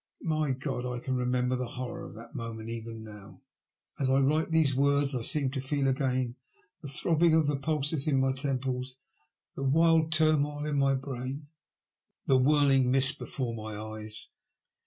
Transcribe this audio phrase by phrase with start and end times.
[0.23, 3.39] My God 1 I can remember the horror of that moment even now.
[3.99, 6.37] As I write these words I seem to feel again
[6.81, 8.97] the throbbing of the pulses in my temples,
[9.55, 11.49] the wild turmoil in my brain,
[12.25, 14.29] the whirling mist before my eyes.